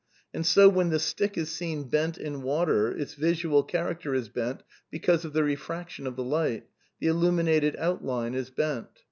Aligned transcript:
And 0.33 0.43
so 0.47 0.67
when 0.67 0.89
the 0.89 0.97
stick 0.97 1.37
is 1.37 1.51
seen 1.51 1.83
bent 1.83 2.17
in 2.17 2.41
water, 2.41 2.89
its 2.91 3.13
visual 3.13 3.61
character 3.61 4.15
is 4.15 4.29
bent 4.29 4.63
because 4.89 5.25
of 5.25 5.33
the 5.33 5.43
refraction 5.43 6.07
of 6.07 6.15
the 6.15 6.23
light; 6.23 6.65
the 6.99 7.05
illuminated 7.05 7.75
outline 7.77 8.33
is 8.33 8.49
bent. 8.49 8.87